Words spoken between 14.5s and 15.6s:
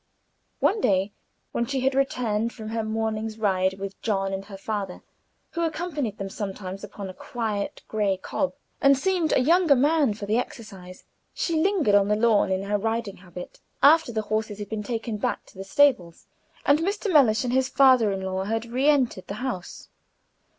had been taken back to